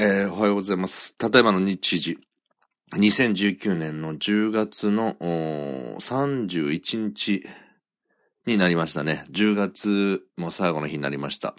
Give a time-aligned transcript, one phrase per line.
[0.00, 1.16] えー、おはようございます。
[1.16, 2.20] ただいまの日時。
[2.92, 7.44] 2019年の10月の31日
[8.46, 9.24] になりましたね。
[9.32, 11.56] 10月も最後の日になりました。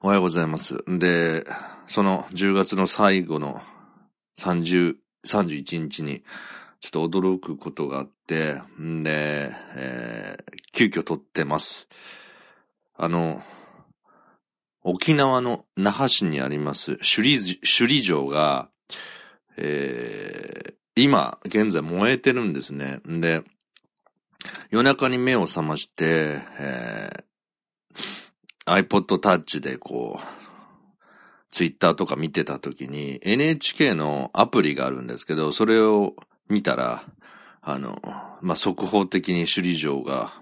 [0.00, 0.82] おはようございます。
[0.88, 1.44] で、
[1.88, 3.60] その10月の最後の
[4.38, 6.22] 30、31日に
[6.80, 11.86] ちょっと驚くことがあって、んで、えー、急遽撮ってます。
[12.96, 13.42] あの、
[14.82, 18.70] 沖縄の那覇市にあります首里、首里城が、
[19.56, 23.00] えー、今、現在燃えてるんですね。
[23.04, 23.42] で、
[24.70, 30.38] 夜中に目を覚まして、えー、iPod Touch でこう、
[31.50, 36.14] ツイッターとか見てた時に NHK のアプリがあるんですけど、それを
[36.48, 37.02] 見たら、
[37.70, 38.00] あの、
[38.40, 40.32] まあ、速報的に首里城が、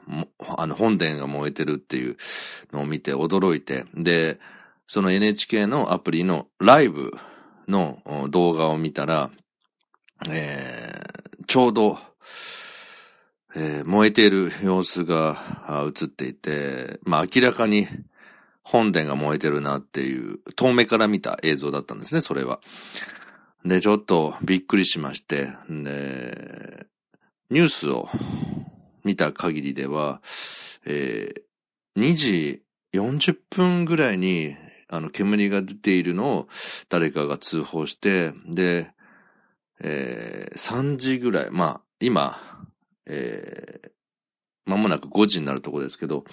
[0.56, 2.16] あの、本殿が燃えてるっていう
[2.72, 4.38] のを見て驚いて、で、
[4.86, 7.10] その NHK のアプリのライブ
[7.66, 7.98] の
[8.30, 9.30] 動画を見たら、
[10.30, 11.98] えー、ちょうど、
[13.56, 15.36] えー、燃えている様子が
[15.98, 17.88] 映っていて、まあ、明らかに
[18.62, 22.60] 本殿が燃えてるなっていう、遠目から見た映像だったんですね、それは。
[23.64, 26.86] で、ちょっとびっくりしまして、で、
[27.48, 28.08] ニュースを
[29.04, 30.20] 見た限りでは、
[30.84, 34.56] えー、2時40分ぐらいに、
[34.88, 36.48] あの、煙が出ているのを
[36.88, 38.90] 誰かが通報して、で、
[39.80, 42.36] えー、3時ぐらい、まあ、今、
[43.06, 43.90] えー、
[44.66, 46.24] 間もなく5時になるとこですけど、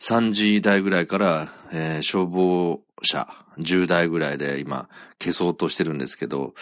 [0.00, 4.88] 3時台ぐらいから、えー、消防車10台ぐらいで今
[5.22, 6.54] 消そうとしてるんですけど、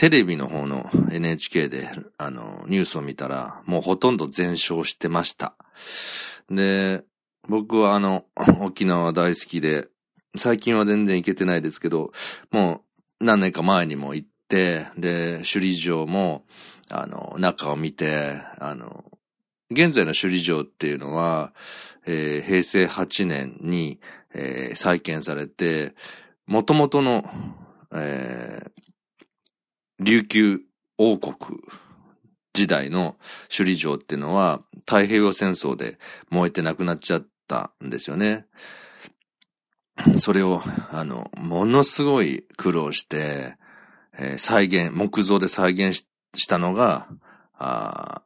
[0.00, 5.54] テレビの方の NHK で、あの、ニュースを見たら、もうほとんど全焼してました。
[6.48, 7.04] で、
[7.50, 8.24] 僕はあの、
[8.62, 9.88] 沖縄大好きで、
[10.38, 12.12] 最近は全然行けてないですけど、
[12.50, 12.82] も
[13.20, 16.46] う何年か前にも行って、で、首里城も、
[16.88, 19.04] あの、中を見て、あの、
[19.70, 21.52] 現在の首里城っていうのは、
[22.06, 24.00] えー、平成8年に、
[24.32, 25.92] えー、再建されて、
[26.46, 27.30] 元々の、
[27.92, 28.79] えー、
[30.00, 30.60] 琉球
[30.98, 31.34] 王国
[32.52, 33.16] 時代の
[33.54, 35.98] 首里城っていうのは太平洋戦争で
[36.30, 38.46] 燃えてなくなっちゃったんですよね。
[40.18, 40.62] それを、
[40.92, 43.56] あの、ものすごい苦労して、
[44.18, 47.06] えー、再現、木造で再現したのが、
[47.58, 48.22] あ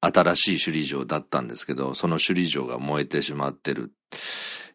[0.00, 3.92] 新しい首里城だったんですけど、その首里城が燃えてしまってる。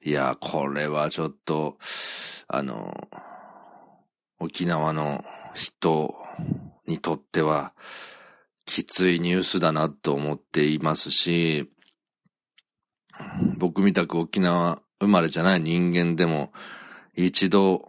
[0.02, 1.78] いや、これはちょっと、
[2.48, 2.96] あの、
[4.40, 5.24] 沖縄の
[5.54, 6.16] 人
[6.88, 7.74] にとっては、
[8.66, 11.70] きついニュースだなと思っていますし、
[13.58, 16.52] 僕みたく沖縄生まれじゃない人間でも、
[17.16, 17.82] 一度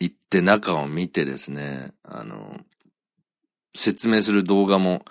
[0.00, 2.58] 行って中を見てですね、あの、
[3.74, 5.04] 説明する動画も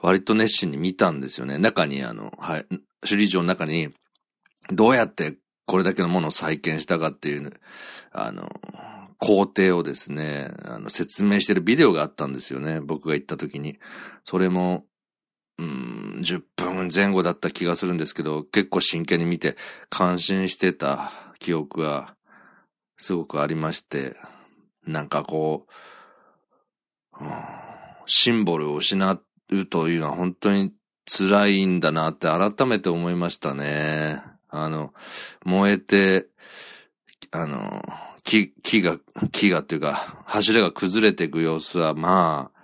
[0.00, 1.58] 割と熱心に見たんですよね。
[1.58, 2.66] 中にあの、はい、
[3.00, 3.92] 首里城の中に
[4.70, 7.52] どうやってこれだけのものを再建したかっていう、
[8.12, 8.48] あの、
[9.18, 12.80] 工程をですね、あの、説明してるビデオがあったんですよね。
[12.80, 13.78] 僕が行った時に。
[14.24, 14.84] それも、
[15.58, 19.56] うん、10分前後だった気がするんですけど、結構真剣に見て
[19.88, 22.16] 感心してた記憶が
[22.96, 24.16] すごくありまして、
[24.86, 25.66] なんかこ
[27.20, 27.30] う、うん、
[28.06, 29.20] シンボルを失
[29.50, 30.72] うというのは本当に
[31.06, 34.22] 辛いんだなって改めて思いましたね。
[34.48, 34.92] あの、
[35.44, 36.26] 燃えて、
[37.30, 37.82] あの、
[38.24, 38.98] 木、木が、
[39.30, 42.54] 木がっていうか、柱が崩れていく様子は、まあ、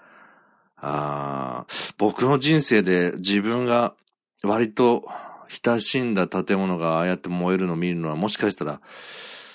[0.82, 1.66] あ
[1.98, 3.94] 僕の人生で自分が
[4.42, 5.04] 割と
[5.64, 8.80] 親しんだ建物がああやって燃えるのを見るのはもしかしたら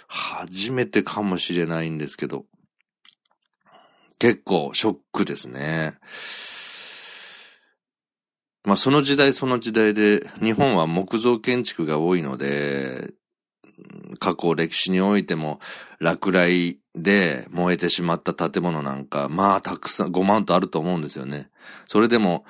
[0.07, 2.46] 初めてかもしれないんですけど、
[4.19, 5.98] 結構ショックですね。
[8.63, 13.12] まあその時代その時代で日本は木造建築が多いので、
[14.19, 15.60] 過去歴史においても
[16.00, 21.50] 落雷で燃えてしまった建物なんか、まあたくさん5万とあると思うんですよね。
[21.88, 22.45] それでも、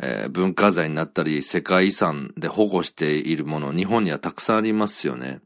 [0.00, 5.40] えー、文化財になったり世界遺産で保護しているもの、日本にはたくさんありますよね。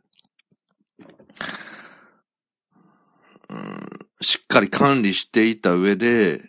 [3.48, 3.88] うん、
[4.20, 6.42] しっかり管理していた上で、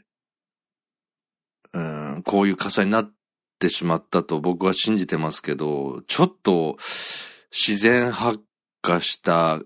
[1.73, 1.79] う
[2.19, 3.11] ん、こういう火災になっ
[3.59, 6.77] てしまったと僕は信じてますけど、ちょっと
[7.51, 8.43] 自然発
[8.83, 9.59] 火した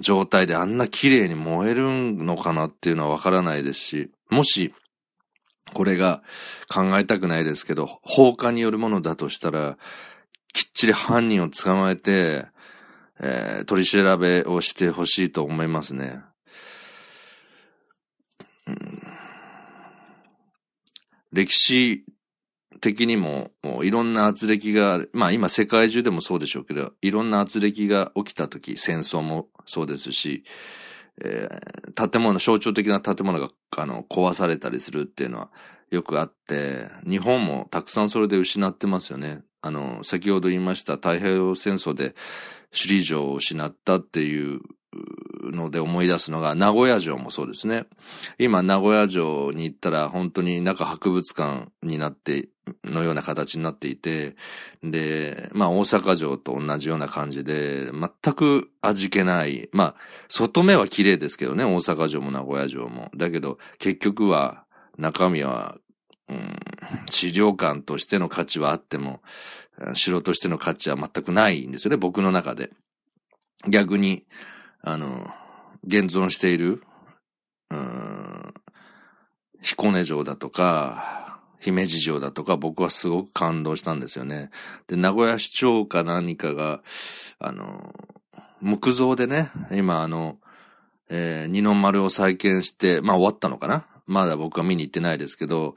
[0.00, 1.82] 状態であんな綺麗に燃える
[2.12, 4.74] のかなっていうのはわからないですし、もし、
[5.72, 6.22] これが
[6.72, 9.78] 考えたくないですけど、放火によるものだとしたら、
[10.52, 12.46] きっちり犯人を捕まえて、
[13.18, 16.20] えー、取り調べをしてほしいと思いますね。
[18.66, 18.76] うん、
[21.32, 22.04] 歴史
[22.80, 30.44] 的にも、もういろんな圧力が、まあ今世界中でもそうでしょうけど、いろんな圧力が起きたとき、戦争もそうですし、
[31.24, 35.50] えー、建物、象徴的な建物が、あの、壊されたりするっていうのは
[35.90, 39.42] よくあって、日本もたくさんそれで失ってますよね。
[39.62, 42.14] あの、先ほど言いました太平洋戦争で
[42.70, 44.60] 首里城を失ったっていう
[45.52, 47.86] ので思い出すのが、名古屋城もそうですね。
[48.38, 52.48] 今、名古屋城に行ったら本当に中博物館になって、
[52.84, 54.34] のような形になっていて、
[54.82, 59.68] で、まあ大阪城と同じような感じで、全く味気ない。
[59.72, 59.94] まあ、
[60.28, 63.10] 外目は綺麗ですけどね、大阪城も名古屋城も。
[63.16, 64.64] だけど、結局は、
[64.98, 65.76] 中身は、
[66.28, 66.38] うん、
[67.08, 69.22] 資料館としての価値はあっても、
[69.94, 72.70] 城としての価値は全くないんですよね、僕の中で。
[73.68, 74.24] 逆に、
[74.88, 75.26] あの、
[75.84, 76.80] 現存している、
[77.72, 78.54] うん、
[79.60, 84.50] 彦根城だとか、姫路城だとか、僕はすごく感動したんですよね。
[84.86, 86.82] で、名古屋市長か何かが、
[87.40, 87.92] あの、
[88.60, 90.38] 木造でね、今あの、
[91.10, 93.86] えー、二の丸を再建して、まあ終わったのかな？
[94.06, 95.74] まだ僕は見に行ってないですけど、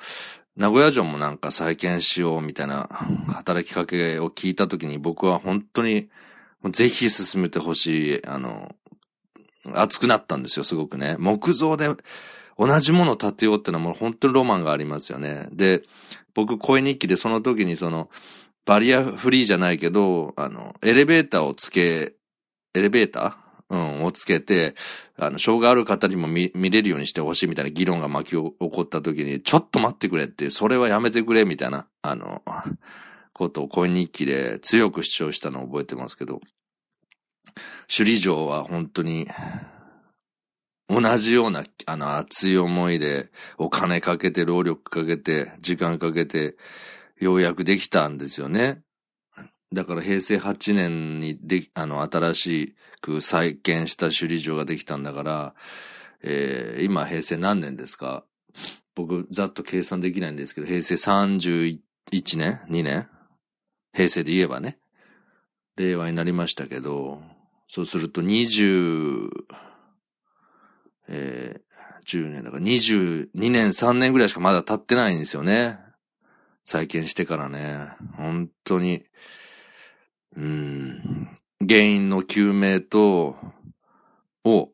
[0.56, 2.88] 名古屋城もなんか再建しようみたいな
[3.34, 6.10] 働きかけを聞いたときに僕は本当に
[6.72, 8.76] ぜひ進めてほしい、あの、
[9.75, 11.16] 熱くなったんですよ、すごくね。
[11.19, 11.88] 木造で
[12.57, 15.48] 同じものを建てようってのはもう本当にロマンがありますよね。
[15.51, 15.83] で、
[16.33, 18.10] 僕声日記でその時にその、
[18.66, 22.13] バリアフリーじゃないけど、あの、エレベーターをつけ、
[22.74, 23.50] エレベーター？
[23.71, 24.74] うん、をつけて、
[25.16, 32.42] あの、障害ある方にも見、れるようにしてほしいみたいな議論が巻き起こった時に、ちょっと待ってくれっていう、それはやめてくれみたいな、あの、
[33.31, 36.42] ことを声日記で強く主張したのを覚えてますけど、
[37.88, 39.28] 首里城は本当に、
[40.88, 46.56] 同じような、あの、熱い思いで、お金かけて、労力かけて、時間かけて、
[47.19, 48.81] ようやくできたんですよね。
[49.72, 55.54] だから平成8年にで、あの、新しく再建した首里城ができたんだから、
[56.24, 58.24] えー、今平成何年ですか？
[58.96, 61.80] 僕、ざっと計算できないんですけど、平成31
[62.38, 63.07] 年 ?2 年？
[63.94, 64.80] 平成で言えばね。
[65.78, 67.22] 令和になりましたけど、
[67.71, 69.30] そうすると20、
[71.07, 75.77] えー、10年だから22年3年ぐらいしかまだ経ってないんですよね。
[76.66, 77.89] 再建してからね。
[78.18, 79.04] 本当に、
[80.36, 81.30] うん、
[81.62, 83.36] 原因の究明と、
[84.44, 84.72] を、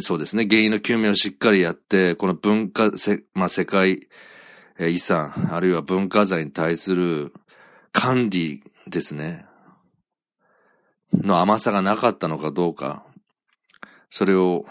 [0.00, 0.48] そうですね。
[0.50, 4.00] 原因の究明をしっかりやって、この文化、せまあ、世界
[4.80, 7.32] 遺産、あるいは文化財に対する
[7.92, 9.47] 管理ですね。
[11.12, 13.04] の甘さがなかったのかどうか、
[14.10, 14.64] それを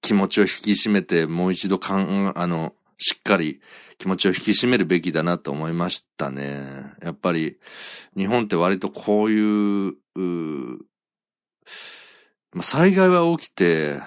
[0.00, 3.60] 気持ちを引き締めてもう一度かん、あの、しっかり
[3.98, 6.92] 気持ちを引き締めるべきだなと思いましたね。
[7.02, 7.58] やっぱり
[8.16, 10.86] 日本って割とこういう、う
[12.52, 14.00] まあ、災害は起きて、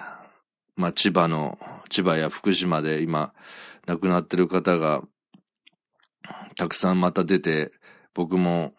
[0.76, 3.32] まあ、千葉の、千葉や福島で今
[3.86, 5.02] 亡くなってる方が
[6.56, 7.72] たくさんまた出て、
[8.14, 8.72] 僕も、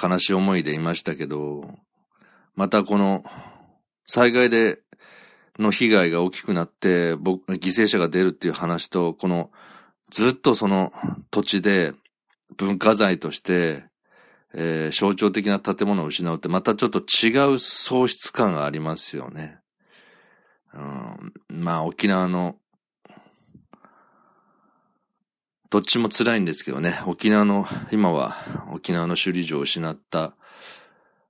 [0.00, 1.78] 悲しい思いでいましたけど、
[2.54, 3.24] またこの
[4.06, 4.80] 災害で
[5.58, 9.50] の被害が大きくなって、僕、犠牲者が出るっていう話と、この
[10.10, 10.92] ずっとその
[11.30, 11.92] 土地で
[12.56, 13.84] 文化財として、
[14.52, 19.58] えー、象徴的な建物を失うってまたちょっと違う喪失感がありますよね。
[20.74, 22.56] うん、まあ沖縄の
[25.70, 28.34] どっちも辛いんですけどね、沖縄の、今は
[28.72, 30.34] 沖縄の首里城を失った、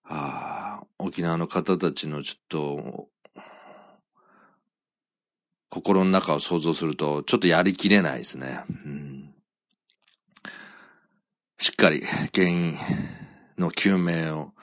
[0.05, 3.09] あ沖縄の方たちのちょっと、
[5.69, 8.65] 心の中を想像すると、ちょっとやりきれないですね。
[8.71, 9.35] うん、
[11.59, 12.03] しっかり
[12.35, 12.79] 原因
[13.59, 14.55] の究明を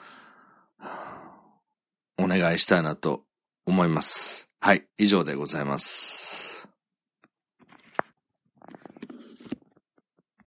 [2.18, 3.22] お願いしたいなと
[3.64, 4.48] 思います。
[4.58, 6.47] はい、以上でございます。